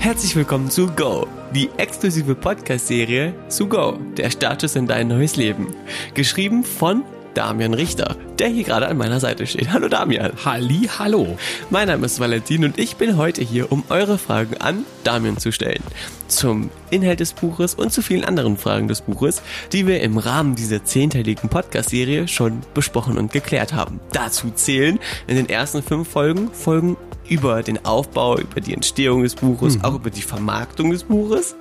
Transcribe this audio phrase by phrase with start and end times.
[0.00, 5.74] Herzlich willkommen zu Go, die exklusive Podcast-Serie zu Go, der Startschuss in dein neues Leben.
[6.14, 7.02] Geschrieben von
[7.34, 9.72] Damian Richter, der hier gerade an meiner Seite steht.
[9.72, 10.32] Hallo Damian.
[10.44, 11.36] Halli, hallo.
[11.70, 15.50] Mein Name ist Valentin und ich bin heute hier, um eure Fragen an Damian zu
[15.50, 15.82] stellen.
[16.28, 19.42] Zum Inhalt des Buches und zu vielen anderen Fragen des Buches,
[19.72, 24.00] die wir im Rahmen dieser zehnteiligen Podcast-Serie schon besprochen und geklärt haben.
[24.12, 26.96] Dazu zählen in den ersten fünf Folgen Folgen
[27.28, 29.84] über den Aufbau, über die Entstehung des Buches, mhm.
[29.84, 31.54] auch über die Vermarktung des Buches.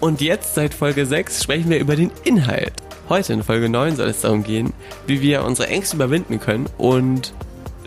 [0.00, 2.72] Und jetzt, seit Folge 6, sprechen wir über den Inhalt.
[3.08, 4.72] Heute in Folge 9 soll es darum gehen,
[5.06, 7.32] wie wir unsere Ängste überwinden können und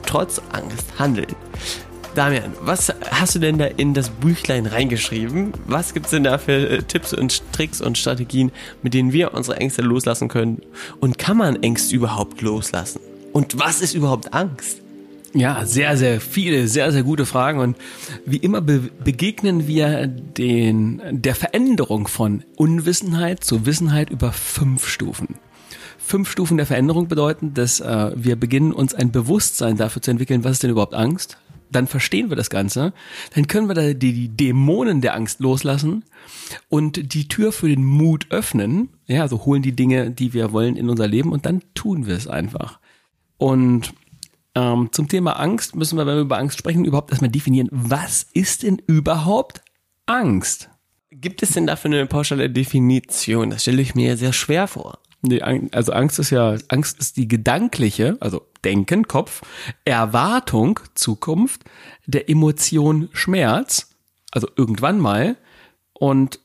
[0.06, 1.36] trotz Angst handeln.
[2.16, 5.52] Damian, was hast du denn da in das Büchlein reingeschrieben?
[5.68, 9.34] Was gibt es denn da für äh, Tipps und Tricks und Strategien, mit denen wir
[9.34, 10.62] unsere Ängste loslassen können?
[11.02, 13.02] Und kann man Ängste überhaupt loslassen?
[13.34, 14.85] Und was ist überhaupt Angst?
[15.36, 17.60] Ja, sehr, sehr viele, sehr, sehr gute Fragen.
[17.60, 17.76] Und
[18.26, 25.36] wie immer be begegnen wir den, der Veränderung von Unwissenheit zu Wissenheit über fünf Stufen.
[25.98, 30.46] Fünf Stufen der Veränderung bedeuten, dass äh, wir beginnen, uns ein Bewusstsein dafür zu entwickeln,
[30.46, 31.38] was ist denn überhaupt Angst?
[31.70, 32.94] Dann verstehen wir das Ganze.
[33.34, 36.06] Dann können wir da die, die Dämonen der Angst loslassen
[36.70, 38.88] und die Tür für den Mut öffnen.
[39.06, 42.16] Ja, also holen die Dinge, die wir wollen in unser Leben und dann tun wir
[42.16, 42.80] es einfach.
[43.38, 43.94] Und
[44.56, 48.24] ähm, zum Thema Angst müssen wir, wenn wir über Angst sprechen, überhaupt erstmal definieren, was
[48.34, 49.62] ist denn überhaupt
[50.06, 50.70] Angst?
[51.12, 53.50] Gibt es denn dafür eine pauschale Definition?
[53.50, 55.00] Das stelle ich mir sehr schwer vor.
[55.22, 59.42] Nee, also Angst ist ja, Angst ist die gedankliche, also Denken, Kopf,
[59.84, 61.64] Erwartung, Zukunft,
[62.06, 63.90] der Emotion Schmerz,
[64.32, 65.38] also irgendwann mal,
[65.94, 66.40] und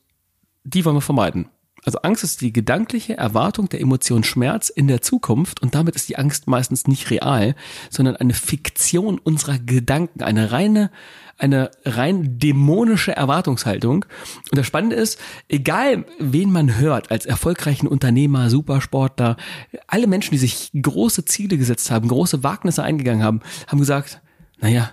[0.63, 1.49] die wollen wir vermeiden.
[1.83, 6.09] Also Angst ist die gedankliche Erwartung der Emotion Schmerz in der Zukunft und damit ist
[6.09, 7.55] die Angst meistens nicht real,
[7.89, 10.91] sondern eine Fiktion unserer Gedanken, eine reine,
[11.39, 14.05] eine rein dämonische Erwartungshaltung.
[14.51, 19.37] Und das Spannende ist, egal wen man hört als erfolgreichen Unternehmer, Supersportler,
[19.87, 24.21] alle Menschen, die sich große Ziele gesetzt haben, große Wagnisse eingegangen haben, haben gesagt,
[24.59, 24.91] naja,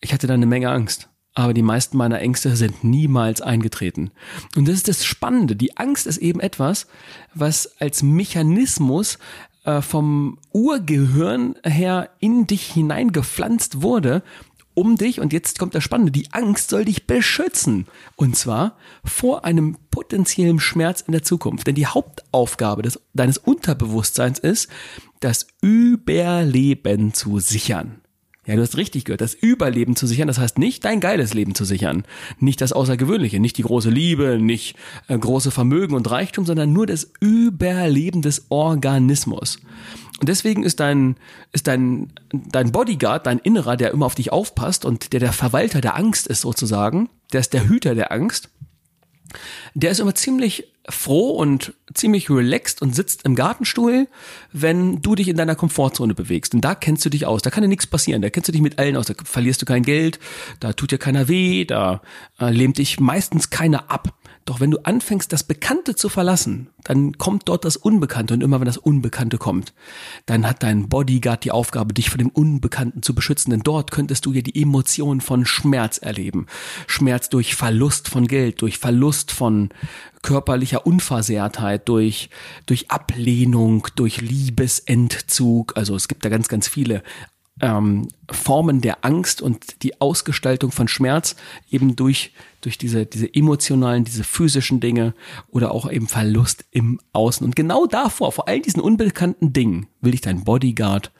[0.00, 4.10] ich hatte da eine Menge Angst aber die meisten meiner Ängste sind niemals eingetreten.
[4.56, 5.54] Und das ist das Spannende.
[5.54, 6.86] Die Angst ist eben etwas,
[7.34, 9.18] was als Mechanismus
[9.64, 14.22] äh, vom Urgehirn her in dich hineingepflanzt wurde,
[14.72, 17.86] um dich, und jetzt kommt das Spannende, die Angst soll dich beschützen.
[18.16, 21.66] Und zwar vor einem potenziellen Schmerz in der Zukunft.
[21.66, 24.68] Denn die Hauptaufgabe des, deines Unterbewusstseins ist,
[25.20, 28.00] das Überleben zu sichern.
[28.46, 31.56] Ja, du hast richtig gehört, das Überleben zu sichern, das heißt nicht dein geiles Leben
[31.56, 32.04] zu sichern,
[32.38, 34.76] nicht das Außergewöhnliche, nicht die große Liebe, nicht
[35.08, 39.58] äh, große Vermögen und Reichtum, sondern nur das Überleben des Organismus.
[40.20, 41.16] Und deswegen ist dein,
[41.52, 45.80] ist dein, dein Bodyguard, dein Innerer, der immer auf dich aufpasst und der der Verwalter
[45.80, 48.48] der Angst ist sozusagen, der ist der Hüter der Angst,
[49.74, 54.08] der ist immer ziemlich froh und ziemlich relaxed und sitzt im Gartenstuhl,
[54.52, 56.54] wenn du dich in deiner Komfortzone bewegst.
[56.54, 57.42] Und da kennst du dich aus.
[57.42, 58.22] Da kann dir nichts passieren.
[58.22, 59.06] Da kennst du dich mit allen aus.
[59.06, 60.18] Da verlierst du kein Geld.
[60.60, 61.64] Da tut dir keiner weh.
[61.64, 62.02] Da
[62.40, 64.14] äh, lähmt dich meistens keiner ab.
[64.46, 68.32] Doch wenn du anfängst, das Bekannte zu verlassen, dann kommt dort das Unbekannte.
[68.32, 69.74] Und immer wenn das Unbekannte kommt,
[70.24, 73.50] dann hat dein Bodyguard die Aufgabe, dich vor dem Unbekannten zu beschützen.
[73.50, 76.46] Denn dort könntest du ja die Emotion von Schmerz erleben.
[76.86, 79.70] Schmerz durch Verlust von Geld, durch Verlust von
[80.22, 82.30] körperlicher Unversehrtheit, durch,
[82.66, 85.76] durch Ablehnung, durch Liebesentzug.
[85.76, 87.02] Also es gibt da ganz, ganz viele
[87.60, 91.36] ähm, Formen der Angst und die Ausgestaltung von Schmerz
[91.70, 95.14] eben durch, durch diese, diese emotionalen, diese physischen Dinge
[95.48, 97.46] oder auch eben Verlust im Außen.
[97.46, 101.12] Und genau davor, vor all diesen unbekannten Dingen, will ich dein Bodyguard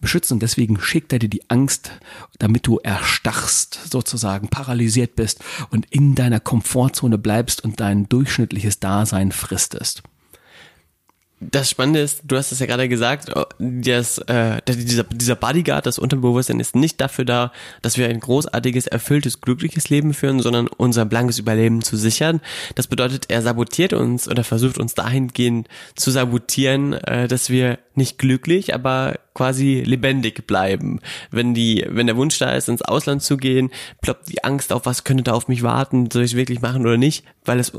[0.00, 0.34] beschützen.
[0.34, 1.92] Und deswegen schickt er dir die Angst,
[2.38, 9.32] damit du erstarrst, sozusagen paralysiert bist und in deiner Komfortzone bleibst und dein durchschnittliches Dasein
[9.32, 10.02] fristest.
[11.42, 15.86] Das Spannende ist, du hast es ja gerade gesagt, oh, dass, äh, dieser, dieser Bodyguard,
[15.86, 20.68] das Unterbewusstsein ist nicht dafür da, dass wir ein großartiges, erfülltes, glückliches Leben führen, sondern
[20.68, 22.42] unser blankes Überleben zu sichern.
[22.74, 25.66] Das bedeutet, er sabotiert uns oder versucht uns dahingehend
[25.96, 31.00] zu sabotieren, äh, dass wir nicht glücklich, aber quasi lebendig bleiben.
[31.30, 33.70] Wenn die, wenn der Wunsch da ist, ins Ausland zu gehen,
[34.02, 36.82] ploppt die Angst auf, was könnte da auf mich warten, soll ich es wirklich machen
[36.82, 37.72] oder nicht, weil es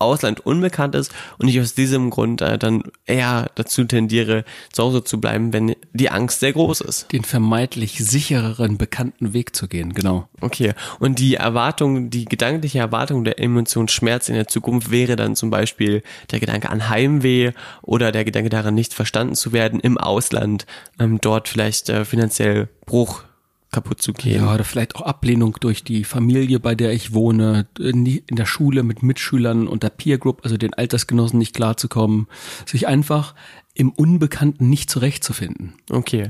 [0.00, 5.04] Ausland unbekannt ist und ich aus diesem Grund äh, dann eher dazu tendiere, zu Hause
[5.04, 7.12] zu bleiben, wenn die Angst sehr groß ist.
[7.12, 10.28] Den vermeintlich sichereren, bekannten Weg zu gehen, genau.
[10.40, 10.72] Okay.
[10.98, 15.50] Und die Erwartung, die gedankliche Erwartung der Emotion Schmerz in der Zukunft wäre dann zum
[15.50, 17.52] Beispiel der Gedanke an Heimweh
[17.82, 20.66] oder der Gedanke daran, nicht verstanden zu werden im Ausland,
[20.98, 23.22] ähm, dort vielleicht äh, finanziell Bruch
[23.70, 24.44] kaputt zu gehen.
[24.44, 28.36] Ja, oder vielleicht auch Ablehnung durch die Familie, bei der ich wohne, in, die, in
[28.36, 32.26] der Schule mit Mitschülern und der Peer Group, also den Altersgenossen nicht klarzukommen,
[32.66, 33.34] sich einfach
[33.74, 35.74] im Unbekannten nicht zurechtzufinden.
[35.88, 36.28] Okay,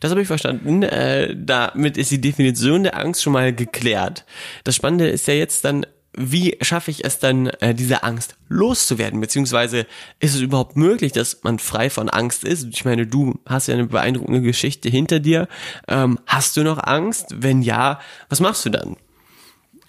[0.00, 0.82] das habe ich verstanden.
[0.82, 4.26] Äh, damit ist die Definition der Angst schon mal geklärt.
[4.64, 9.20] Das Spannende ist ja jetzt dann, wie schaffe ich es dann, äh, diese Angst loszuwerden?
[9.20, 9.86] Beziehungsweise
[10.18, 12.66] ist es überhaupt möglich, dass man frei von Angst ist?
[12.72, 15.48] Ich meine, du hast ja eine beeindruckende Geschichte hinter dir.
[15.88, 17.26] Ähm, hast du noch Angst?
[17.36, 18.96] Wenn ja, was machst du dann?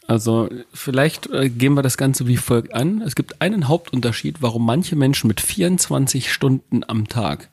[0.08, 3.02] Also vielleicht äh, gehen wir das Ganze wie folgt an.
[3.02, 7.50] Es gibt einen Hauptunterschied, warum manche Menschen mit 24 Stunden am Tag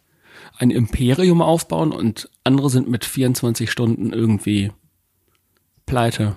[0.59, 4.73] ein Imperium aufbauen und andere sind mit 24 Stunden irgendwie
[5.87, 6.37] pleite,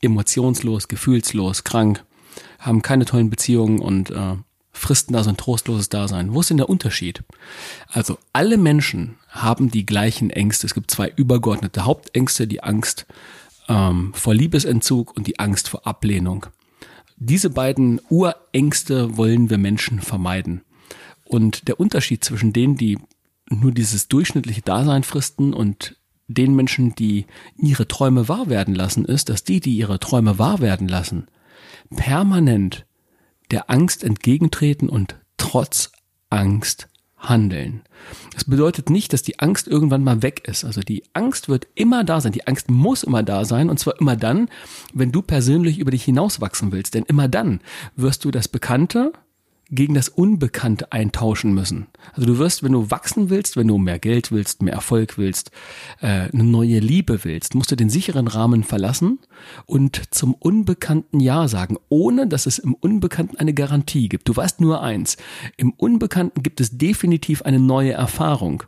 [0.00, 2.04] emotionslos, gefühlslos, krank,
[2.58, 4.36] haben keine tollen Beziehungen und äh,
[4.72, 6.32] fristen da so ein trostloses Dasein.
[6.32, 7.22] Wo ist denn der Unterschied?
[7.88, 10.66] Also alle Menschen haben die gleichen Ängste.
[10.66, 13.06] Es gibt zwei übergeordnete Hauptängste, die Angst
[13.68, 16.46] ähm, vor Liebesentzug und die Angst vor Ablehnung.
[17.16, 20.62] Diese beiden Urängste wollen wir Menschen vermeiden.
[21.24, 22.98] Und der Unterschied zwischen denen, die
[23.50, 25.96] nur dieses durchschnittliche Dasein fristen und
[26.34, 30.60] den Menschen, die ihre Träume wahr werden lassen, ist, dass die, die ihre Träume wahr
[30.60, 31.26] werden lassen,
[31.94, 32.86] permanent
[33.50, 35.92] der Angst entgegentreten und trotz
[36.28, 36.88] Angst
[37.18, 37.82] handeln.
[38.32, 40.64] Das bedeutet nicht, dass die Angst irgendwann mal weg ist.
[40.64, 42.32] Also die Angst wird immer da sein.
[42.32, 43.68] Die Angst muss immer da sein.
[43.68, 44.48] Und zwar immer dann,
[44.94, 46.94] wenn du persönlich über dich hinauswachsen willst.
[46.94, 47.60] Denn immer dann
[47.96, 49.12] wirst du das Bekannte
[49.70, 51.86] gegen das Unbekannte eintauschen müssen.
[52.12, 55.50] Also du wirst, wenn du wachsen willst, wenn du mehr Geld willst, mehr Erfolg willst,
[56.00, 59.20] äh, eine neue Liebe willst, musst du den sicheren Rahmen verlassen
[59.66, 64.28] und zum Unbekannten Ja sagen, ohne dass es im Unbekannten eine Garantie gibt.
[64.28, 65.16] Du weißt nur eins,
[65.56, 68.64] im Unbekannten gibt es definitiv eine neue Erfahrung.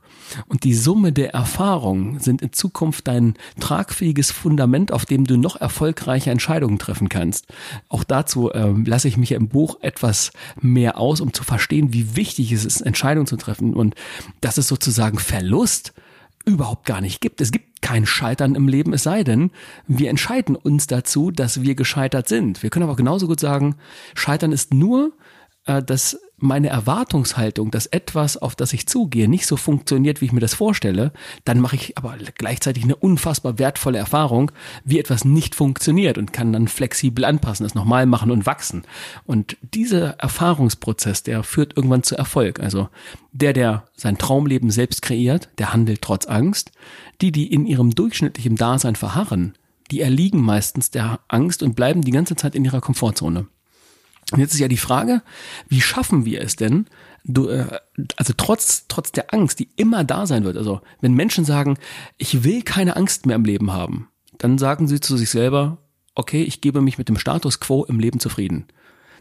[0.46, 5.56] Und die Summe der Erfahrungen sind in Zukunft dein tragfähiges Fundament, auf dem du noch
[5.56, 7.46] erfolgreiche Entscheidungen treffen kannst.
[7.88, 12.16] Auch dazu äh, lasse ich mich im Buch etwas mehr aus, um zu verstehen, wie
[12.16, 13.94] wichtig es ist, Entscheidungen zu treffen und
[14.40, 15.92] dass es sozusagen Verlust
[16.44, 17.40] überhaupt gar nicht gibt.
[17.40, 19.50] Es gibt kein Scheitern im Leben, es sei denn,
[19.86, 22.62] wir entscheiden uns dazu, dass wir gescheitert sind.
[22.62, 23.76] Wir können aber genauso gut sagen,
[24.14, 25.12] Scheitern ist nur
[25.66, 30.32] äh, dass meine Erwartungshaltung, dass etwas, auf das ich zugehe, nicht so funktioniert, wie ich
[30.32, 31.12] mir das vorstelle,
[31.44, 34.50] dann mache ich aber gleichzeitig eine unfassbar wertvolle Erfahrung,
[34.84, 38.82] wie etwas nicht funktioniert und kann dann flexibel anpassen, das nochmal machen und wachsen.
[39.24, 42.60] Und dieser Erfahrungsprozess, der führt irgendwann zu Erfolg.
[42.60, 42.88] Also
[43.32, 46.72] der, der sein Traumleben selbst kreiert, der handelt trotz Angst.
[47.20, 49.54] Die, die in ihrem durchschnittlichen Dasein verharren,
[49.90, 53.46] die erliegen meistens der Angst und bleiben die ganze Zeit in ihrer Komfortzone.
[54.30, 55.22] Und jetzt ist ja die Frage,
[55.68, 56.86] wie schaffen wir es denn,
[57.24, 57.66] du, äh,
[58.16, 61.78] also trotz, trotz der Angst, die immer da sein wird, also wenn Menschen sagen,
[62.18, 64.08] ich will keine Angst mehr im Leben haben,
[64.38, 65.78] dann sagen sie zu sich selber,
[66.14, 68.66] okay, ich gebe mich mit dem Status quo im Leben zufrieden.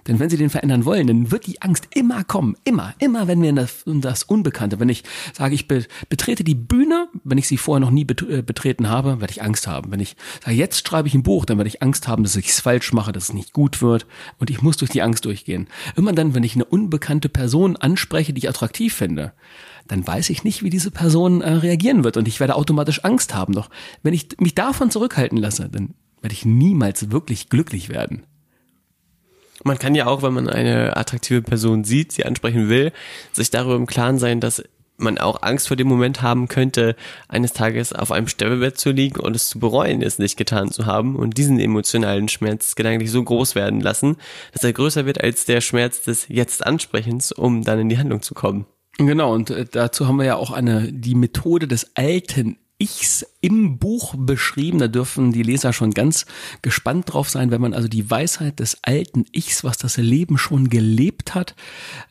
[0.07, 2.56] Denn wenn sie den verändern wollen, dann wird die Angst immer kommen.
[2.63, 5.03] Immer, immer, wenn wir in das, in das Unbekannte, wenn ich
[5.33, 9.31] sage, ich betrete die Bühne, wenn ich sie vorher noch nie äh, betreten habe, werde
[9.31, 9.92] ich Angst haben.
[9.92, 12.50] Wenn ich sage, jetzt schreibe ich ein Buch, dann werde ich Angst haben, dass ich
[12.50, 14.06] es falsch mache, dass es nicht gut wird.
[14.39, 15.68] Und ich muss durch die Angst durchgehen.
[15.95, 19.33] Immer dann, wenn ich eine unbekannte Person anspreche, die ich attraktiv finde,
[19.88, 23.33] dann weiß ich nicht, wie diese Person äh, reagieren wird und ich werde automatisch Angst
[23.33, 23.53] haben.
[23.53, 23.69] Doch
[24.03, 28.24] wenn ich mich davon zurückhalten lasse, dann werde ich niemals wirklich glücklich werden.
[29.63, 32.91] Man kann ja auch, wenn man eine attraktive Person sieht, sie ansprechen will,
[33.32, 34.63] sich darüber im Klaren sein, dass
[35.01, 36.96] man auch Angst vor dem Moment haben könnte,
[37.27, 40.86] eines Tages auf einem Sterbebett zu liegen und es zu bereuen, es nicht getan zu
[40.86, 44.18] haben und diesen emotionalen Schmerz gedanklich so groß werden lassen,
[44.53, 48.34] dass er größer wird als der Schmerz des Jetzt-Ansprechens, um dann in die Handlung zu
[48.34, 48.65] kommen.
[48.98, 53.78] Genau, und äh, dazu haben wir ja auch eine, die Methode des alten Ichs im
[53.78, 54.80] Buch beschrieben.
[54.80, 56.26] Da dürfen die Leser schon ganz
[56.64, 60.70] gespannt drauf sein, wenn man also die Weisheit des alten Ichs, was das Leben schon
[60.70, 61.56] gelebt hat,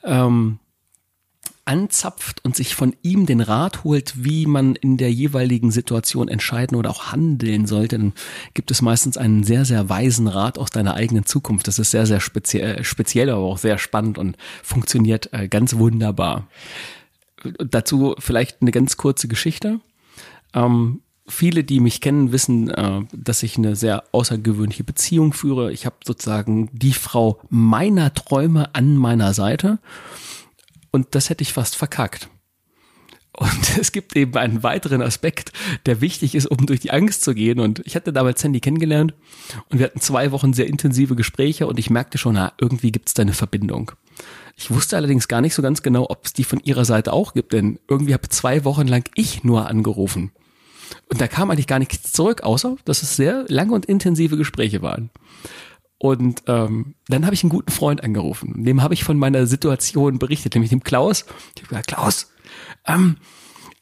[0.04, 0.60] ähm,
[1.64, 6.76] anzapft und sich von ihm den Rat holt, wie man in der jeweiligen Situation entscheiden
[6.76, 8.12] oder auch handeln sollte, dann
[8.54, 11.68] gibt es meistens einen sehr, sehr weisen Rat aus deiner eigenen Zukunft.
[11.68, 16.48] Das ist sehr, sehr speziell, speziell aber auch sehr spannend und funktioniert äh, ganz wunderbar.
[17.58, 19.80] Dazu vielleicht eine ganz kurze Geschichte.
[20.54, 25.72] Ähm, viele, die mich kennen, wissen, äh, dass ich eine sehr außergewöhnliche Beziehung führe.
[25.72, 29.78] Ich habe sozusagen die Frau meiner Träume an meiner Seite.
[30.90, 32.28] Und das hätte ich fast verkackt.
[33.32, 35.52] Und es gibt eben einen weiteren Aspekt,
[35.86, 37.60] der wichtig ist, um durch die Angst zu gehen.
[37.60, 39.14] Und ich hatte damals Sandy kennengelernt
[39.68, 43.08] und wir hatten zwei Wochen sehr intensive Gespräche und ich merkte schon, na, irgendwie gibt
[43.08, 43.92] es da eine Verbindung.
[44.56, 47.32] Ich wusste allerdings gar nicht so ganz genau, ob es die von ihrer Seite auch
[47.32, 50.32] gibt, denn irgendwie habe zwei Wochen lang ich nur angerufen.
[51.08, 54.82] Und da kam eigentlich gar nichts zurück, außer dass es sehr lange und intensive Gespräche
[54.82, 55.10] waren.
[55.98, 58.64] Und ähm, dann habe ich einen guten Freund angerufen.
[58.64, 61.26] Dem habe ich von meiner Situation berichtet, nämlich dem Klaus.
[61.54, 62.32] Ich habe gesagt, Klaus,
[62.86, 63.16] ähm,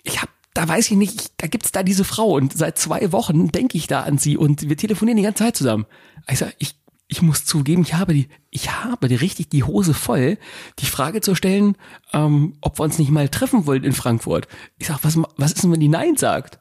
[0.02, 3.52] ich habe da weiß ich nicht, da gibt's da diese Frau und seit zwei Wochen
[3.52, 5.86] denke ich da an sie und wir telefonieren die ganze Zeit zusammen.
[6.28, 6.74] Ich sag, ich,
[7.06, 10.36] ich muss zugeben, ich habe die, ich habe die richtig die Hose voll,
[10.80, 11.76] die Frage zu stellen,
[12.12, 14.48] ähm, ob wir uns nicht mal treffen wollen in Frankfurt.
[14.78, 16.58] Ich sag, was, was ist denn, wenn die Nein sagt?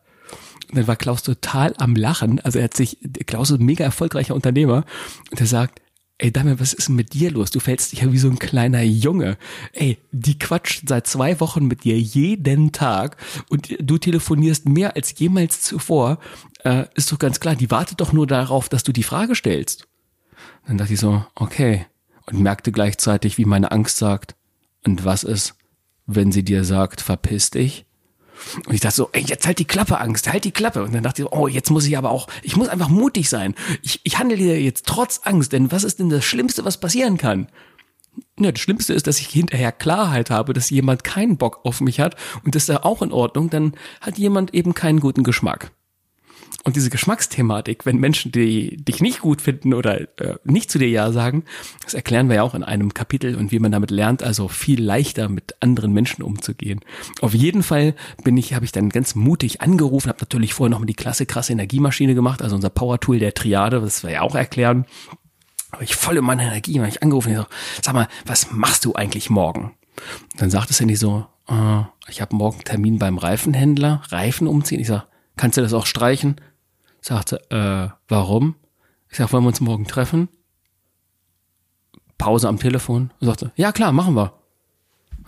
[0.69, 2.39] Und dann war Klaus total am Lachen.
[2.39, 4.85] Also er hat sich, Klaus ist ein mega erfolgreicher Unternehmer
[5.31, 5.81] und er sagt,
[6.19, 7.51] Ey, Damian, was ist denn mit dir los?
[7.51, 9.37] Du fällst dich ja wie so ein kleiner Junge.
[9.73, 13.17] Ey, die quatscht seit zwei Wochen mit dir jeden Tag
[13.49, 16.17] und du telefonierst mehr als jemals zuvor.
[16.63, 19.87] Äh, ist doch ganz klar, die wartet doch nur darauf, dass du die Frage stellst.
[20.65, 21.85] Dann dachte ich so, okay.
[22.25, 24.35] Und merkte gleichzeitig, wie meine Angst sagt,
[24.83, 25.55] und was ist,
[26.07, 27.85] wenn sie dir sagt, verpiss dich?
[28.65, 30.83] Und ich dachte so, ey, jetzt halt die Klappe, Angst, halt die Klappe.
[30.83, 33.55] Und dann dachte ich, oh, jetzt muss ich aber auch, ich muss einfach mutig sein.
[33.81, 37.47] Ich, ich handle jetzt trotz Angst, denn was ist denn das Schlimmste, was passieren kann?
[38.39, 41.99] Ja, das Schlimmste ist, dass ich hinterher Klarheit habe, dass jemand keinen Bock auf mich
[41.99, 45.71] hat und das ist ja auch in Ordnung, dann hat jemand eben keinen guten Geschmack.
[46.63, 50.89] Und diese Geschmacksthematik, wenn Menschen die dich nicht gut finden oder äh, nicht zu dir
[50.89, 51.43] Ja sagen,
[51.83, 54.83] das erklären wir ja auch in einem Kapitel und wie man damit lernt, also viel
[54.83, 56.81] leichter mit anderen Menschen umzugehen.
[57.21, 60.79] Auf jeden Fall bin ich, habe ich dann ganz mutig angerufen, habe natürlich vorher noch
[60.79, 64.21] mal die klasse krasse Energiemaschine gemacht, also unser Power Tool der Triade, das wir ja
[64.21, 64.85] auch erklären.
[65.71, 67.45] Aber ich voll in meiner Energie, habe ich angerufen, ich so,
[67.81, 69.73] sag mal, was machst du eigentlich morgen?
[70.33, 74.79] Und dann sagt es Handy so, äh, ich habe morgen Termin beim Reifenhändler, Reifen umziehen.
[74.79, 76.41] Ich sag, kannst du das auch streichen?
[77.01, 78.55] Sagte, äh, warum?
[79.09, 80.29] Ich sag, wollen wir uns morgen treffen?
[82.17, 83.11] Pause am Telefon.
[83.19, 84.33] Und sagte, ja klar, machen wir.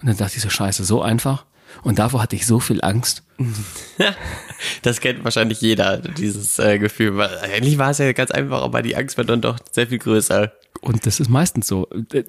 [0.01, 1.45] Und dann dachte ich so, scheiße, so einfach.
[1.83, 3.23] Und davor hatte ich so viel Angst.
[4.81, 7.21] das kennt wahrscheinlich jeder, dieses äh, Gefühl.
[7.21, 10.51] Eigentlich war es ja ganz einfach, aber die Angst war dann doch sehr viel größer.
[10.81, 11.88] Und das ist meistens so.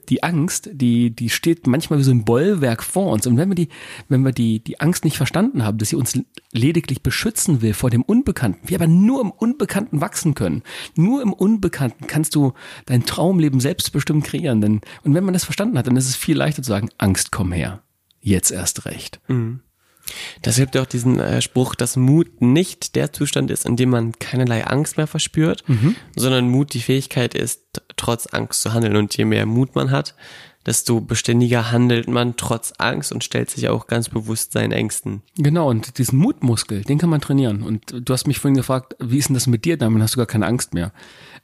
[0.09, 3.27] Die Angst, die, die steht manchmal wie so ein Bollwerk vor uns.
[3.27, 3.69] Und wenn wir die,
[4.09, 6.19] wenn wir die, die Angst nicht verstanden haben, dass sie uns
[6.53, 10.63] lediglich beschützen will vor dem Unbekannten, wir aber nur im Unbekannten wachsen können.
[10.97, 12.53] Nur im Unbekannten kannst du
[12.87, 14.61] dein Traumleben selbstbestimmt kreieren.
[14.61, 17.31] Denn, und wenn man das verstanden hat, dann ist es viel leichter zu sagen, Angst,
[17.31, 17.83] komm her.
[18.21, 19.21] Jetzt erst recht.
[19.29, 19.61] Mhm.
[20.43, 23.91] Das gibt ja auch diesen äh, Spruch, dass Mut nicht der Zustand ist, in dem
[23.91, 25.97] man keinerlei Angst mehr verspürt, mhm.
[26.17, 28.97] sondern Mut die Fähigkeit ist, trotz Angst zu handeln.
[28.97, 30.15] Und je mehr Mut man hat,
[30.67, 35.23] desto beständiger handelt man trotz Angst und stellt sich auch ganz bewusst seinen Ängsten.
[35.37, 37.63] Genau, und diesen Mutmuskel, den kann man trainieren.
[37.63, 39.77] Und du hast mich vorhin gefragt, wie ist denn das mit dir?
[39.77, 40.93] Damit hast du gar keine Angst mehr.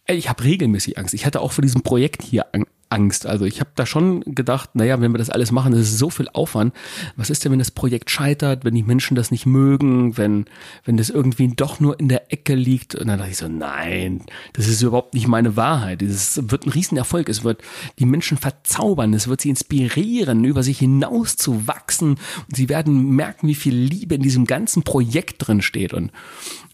[0.07, 1.15] Ich habe regelmäßig Angst.
[1.15, 2.47] Ich hatte auch vor diesem Projekt hier
[2.89, 3.27] Angst.
[3.27, 6.11] Also ich habe da schon gedacht, naja, wenn wir das alles machen, das ist so
[6.11, 6.75] viel Aufwand.
[7.17, 10.47] Was ist denn, wenn das Projekt scheitert, wenn die Menschen das nicht mögen, wenn,
[10.85, 12.95] wenn das irgendwie doch nur in der Ecke liegt?
[12.95, 16.03] Und dann dachte ich so, nein, das ist überhaupt nicht meine Wahrheit.
[16.03, 17.29] Es wird ein Riesenerfolg.
[17.29, 17.63] Es wird
[17.99, 19.15] die Menschen verzaubern.
[19.15, 22.11] Es wird sie inspirieren, über sich hinaus zu wachsen.
[22.11, 25.93] Und sie werden merken, wie viel Liebe in diesem ganzen Projekt drin steht.
[25.93, 26.13] Und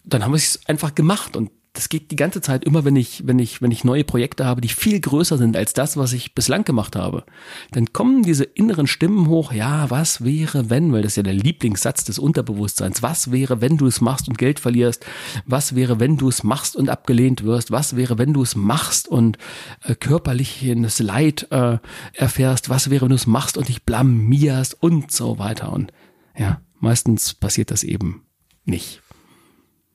[0.05, 3.27] dann haben wir es einfach gemacht und das geht die ganze Zeit immer, wenn ich,
[3.27, 6.35] wenn ich, wenn ich neue Projekte habe, die viel größer sind als das, was ich
[6.35, 7.25] bislang gemacht habe.
[7.71, 11.33] Dann kommen diese inneren Stimmen hoch, ja, was wäre, wenn, weil das ist ja der
[11.33, 15.07] Lieblingssatz des Unterbewusstseins, was wäre, wenn du es machst und Geld verlierst,
[15.47, 19.09] was wäre, wenn du es machst und abgelehnt wirst, was wäre, wenn du es machst
[19.09, 19.39] und
[19.83, 21.79] äh, körperliches Leid äh,
[22.13, 24.77] erfährst, was wäre, wenn du es machst und dich blamierst?
[24.83, 25.73] Und so weiter.
[25.73, 25.93] Und
[26.37, 28.25] ja, meistens passiert das eben
[28.65, 29.02] nicht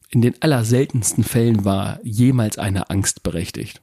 [0.10, 3.82] in den allerseltensten Fällen war jemals eine Angst berechtigt.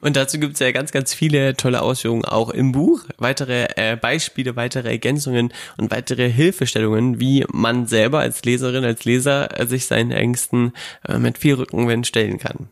[0.00, 3.04] Und dazu gibt es ja ganz, ganz viele tolle Ausführungen auch im Buch.
[3.16, 9.58] Weitere äh, Beispiele, weitere Ergänzungen und weitere Hilfestellungen, wie man selber als Leserin, als Leser
[9.58, 10.72] äh, sich seinen Ängsten
[11.08, 12.68] äh, mit viel Rückenwind stellen kann.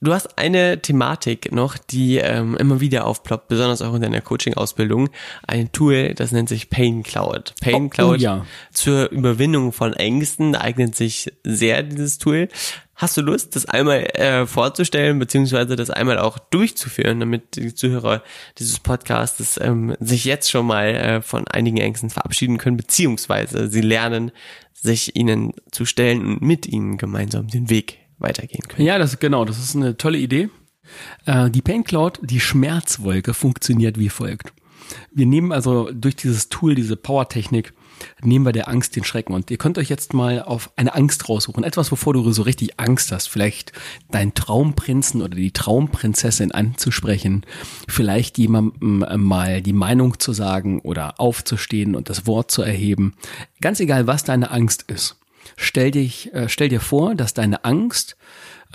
[0.00, 5.08] Du hast eine Thematik noch, die ähm, immer wieder aufploppt, besonders auch in deiner Coaching-Ausbildung.
[5.46, 7.54] Ein Tool, das nennt sich Pain Cloud.
[7.60, 8.46] Pain oh, Cloud oh, ja.
[8.72, 12.48] zur Überwindung von Ängsten eignet sich sehr, dieses Tool.
[12.94, 18.22] Hast du Lust, das einmal äh, vorzustellen, beziehungsweise das einmal auch durchzuführen, damit die Zuhörer
[18.58, 23.82] dieses Podcasts ähm, sich jetzt schon mal äh, von einigen Ängsten verabschieden können, beziehungsweise sie
[23.82, 24.30] lernen,
[24.72, 28.86] sich ihnen zu stellen und mit ihnen gemeinsam den Weg weitergehen können.
[28.86, 30.48] Ja, das genau, das ist eine tolle Idee.
[31.24, 34.52] Äh, die Pain Cloud, die Schmerzwolke funktioniert wie folgt.
[35.12, 37.72] Wir nehmen also durch dieses Tool, diese Power-Technik,
[38.22, 39.34] nehmen wir der Angst den Schrecken.
[39.34, 41.64] Und ihr könnt euch jetzt mal auf eine Angst raussuchen.
[41.64, 43.28] Etwas, wovor du so richtig Angst hast.
[43.28, 43.72] Vielleicht
[44.10, 47.44] deinen Traumprinzen oder die Traumprinzessin anzusprechen.
[47.88, 53.14] Vielleicht jemandem äh, mal die Meinung zu sagen oder aufzustehen und das Wort zu erheben.
[53.60, 55.16] Ganz egal, was deine Angst ist.
[55.56, 58.16] Stell dich, äh, stell dir vor, dass deine Angst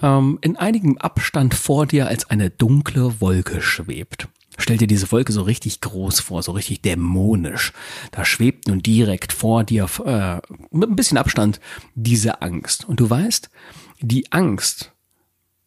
[0.01, 4.27] ähm, in einigem Abstand vor dir als eine dunkle Wolke schwebt.
[4.57, 7.73] Stell dir diese Wolke so richtig groß vor, so richtig dämonisch.
[8.11, 10.39] Da schwebt nun direkt vor dir, äh,
[10.71, 11.59] mit ein bisschen Abstand,
[11.95, 12.85] diese Angst.
[12.87, 13.49] Und du weißt,
[14.01, 14.91] die Angst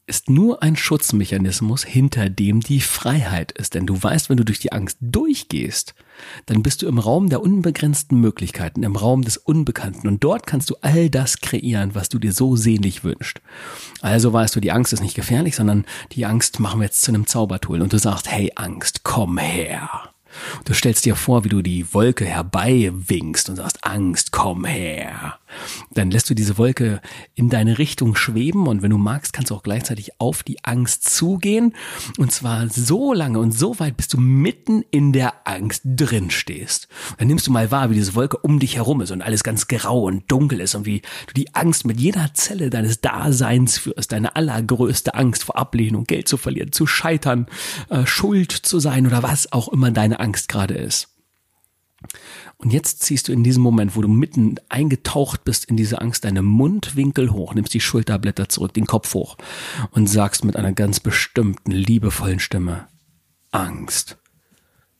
[0.06, 3.74] ist nur ein Schutzmechanismus, hinter dem die Freiheit ist.
[3.74, 5.94] Denn du weißt, wenn du durch die Angst durchgehst,
[6.46, 10.06] dann bist du im Raum der unbegrenzten Möglichkeiten, im Raum des Unbekannten.
[10.06, 13.40] Und dort kannst du all das kreieren, was du dir so sehnlich wünschst.
[14.02, 17.10] Also weißt du, die Angst ist nicht gefährlich, sondern die Angst machen wir jetzt zu
[17.10, 17.80] einem Zaubertool.
[17.80, 20.10] Und du sagst, hey Angst, komm her.
[20.64, 25.38] Du stellst dir vor, wie du die Wolke herbeiwinkst und sagst, Angst, komm her.
[25.92, 27.00] Dann lässt du diese Wolke
[27.34, 31.08] in deine Richtung schweben und wenn du magst, kannst du auch gleichzeitig auf die Angst
[31.14, 31.74] zugehen.
[32.18, 36.88] Und zwar so lange und so weit, bis du mitten in der Angst drin stehst.
[37.18, 39.68] Dann nimmst du mal wahr, wie diese Wolke um dich herum ist und alles ganz
[39.68, 44.12] grau und dunkel ist und wie du die Angst mit jeder Zelle deines Daseins führst.
[44.12, 47.46] Deine allergrößte Angst vor Ablehnung, Geld zu verlieren, zu scheitern,
[47.88, 51.13] äh, schuld zu sein oder was auch immer deine Angst gerade ist.
[52.56, 56.24] Und jetzt ziehst du in diesem Moment, wo du mitten eingetaucht bist in diese Angst,
[56.24, 59.36] deine Mundwinkel hoch, nimmst die Schulterblätter zurück, den Kopf hoch
[59.90, 62.88] und sagst mit einer ganz bestimmten, liebevollen Stimme,
[63.50, 64.18] Angst,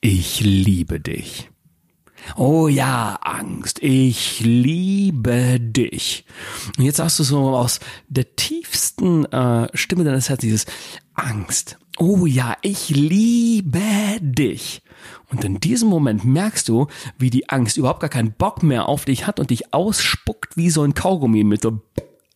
[0.01, 1.49] ich liebe dich.
[2.35, 6.25] Oh ja, Angst, ich liebe dich.
[6.77, 10.65] Und jetzt sagst du so aus der tiefsten äh, Stimme deines Herzens dieses
[11.13, 11.77] Angst.
[11.97, 13.81] Oh ja, ich liebe
[14.19, 14.81] dich.
[15.31, 19.05] Und in diesem Moment merkst du, wie die Angst überhaupt gar keinen Bock mehr auf
[19.05, 21.81] dich hat und dich ausspuckt wie so ein Kaugummi mit so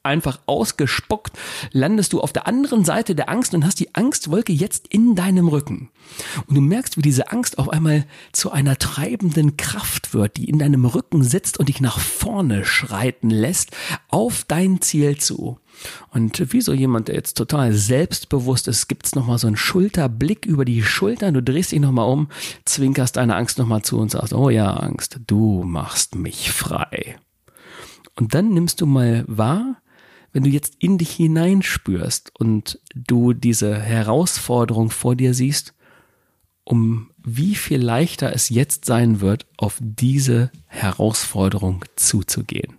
[0.10, 1.38] einfach ausgespuckt,
[1.72, 5.48] landest du auf der anderen Seite der Angst und hast die Angstwolke jetzt in deinem
[5.48, 5.90] Rücken.
[6.48, 10.60] Und du merkst, wie diese Angst auf einmal zu einer treibenden Kraft wird, die in
[10.60, 13.72] deinem Rücken sitzt und dich nach vorne schreiten lässt,
[14.10, 15.60] auf dein Ziel zu.
[16.12, 20.66] Und wie so jemand, der jetzt total selbstbewusst ist, gibt's nochmal so einen Schulterblick über
[20.66, 22.28] die Schultern, du drehst dich nochmal um,
[22.66, 27.18] zwinkerst deine Angst nochmal zu und sagst, oh ja, Angst, du machst mich frei.
[28.16, 29.79] Und dann nimmst du mal wahr,
[30.32, 35.74] wenn du jetzt in dich hineinspürst und du diese Herausforderung vor dir siehst,
[36.70, 42.76] um wie viel leichter es jetzt sein wird, auf diese Herausforderung zuzugehen.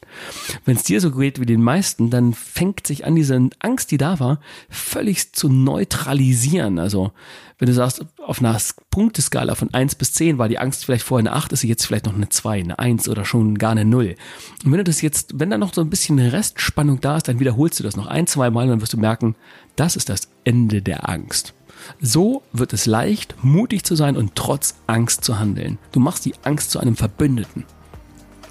[0.64, 3.98] Wenn es dir so geht wie den meisten, dann fängt sich an, diese Angst, die
[3.98, 6.78] da war, völlig zu neutralisieren.
[6.78, 7.12] Also
[7.58, 8.56] wenn du sagst, auf einer
[8.90, 11.84] Punkteskala von eins bis zehn war die Angst vielleicht vorher eine acht, ist sie jetzt
[11.84, 14.14] vielleicht noch eine zwei, eine eins oder schon gar eine null.
[14.64, 17.40] Und wenn du das jetzt, wenn da noch so ein bisschen Restspannung da ist, dann
[17.40, 19.34] wiederholst du das noch ein, zwei Mal und dann wirst du merken,
[19.74, 21.54] das ist das Ende der Angst.
[22.00, 25.78] So wird es leicht, mutig zu sein und trotz Angst zu handeln.
[25.92, 27.64] Du machst die Angst zu einem Verbündeten.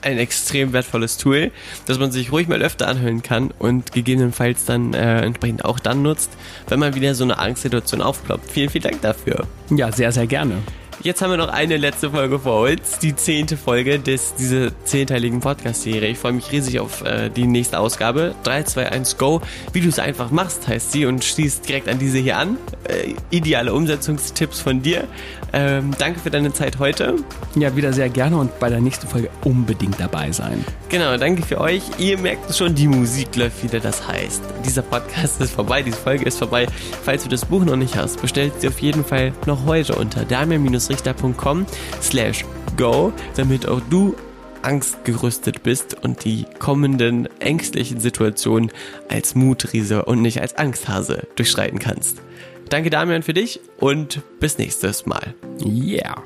[0.02, 1.52] Ein extrem wertvolles Tool,
[1.86, 6.02] das man sich ruhig mal öfter anhören kann und gegebenenfalls dann äh, entsprechend auch dann
[6.02, 6.32] nutzt,
[6.70, 8.50] wenn mal wieder so eine Angstsituation aufploppt.
[8.50, 9.46] Vielen, vielen Dank dafür.
[9.70, 10.56] Ja, sehr, sehr gerne.
[11.02, 15.40] Jetzt haben wir noch eine letzte Folge vor uns, die zehnte Folge des, dieser zehnteiligen
[15.40, 16.10] Podcast-Serie.
[16.10, 18.36] Ich freue mich riesig auf äh, die nächste Ausgabe.
[18.44, 19.40] 3, 2, 1, go.
[19.72, 22.58] Wie du es einfach machst, heißt sie und schließt direkt an diese hier an.
[22.84, 25.08] Äh, ideale Umsetzungstipps von dir.
[25.54, 27.16] Ähm, danke für deine Zeit heute.
[27.56, 30.64] Ja, wieder sehr gerne und bei der nächsten Folge unbedingt dabei sein.
[30.90, 31.84] Genau, danke für euch.
[31.98, 33.80] Ihr merkt schon, die Musik läuft wieder.
[33.80, 36.68] Das heißt, dieser Podcast ist vorbei, diese Folge ist vorbei.
[37.04, 40.26] Falls du das Buch noch nicht hast, bestellt sie auf jeden Fall noch heute unter
[40.26, 41.66] damian-richter.com
[42.02, 42.46] slash
[42.78, 44.16] go, damit auch du
[44.62, 48.72] angstgerüstet bist und die kommenden ängstlichen Situationen
[49.08, 52.22] als Mutriese und nicht als Angsthase durchschreiten kannst.
[52.70, 55.34] Danke Damian für dich und bis nächstes Mal.
[55.66, 56.24] Yeah.